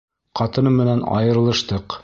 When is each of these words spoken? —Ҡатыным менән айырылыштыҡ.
—Ҡатыным 0.39 0.81
менән 0.81 1.05
айырылыштыҡ. 1.19 1.99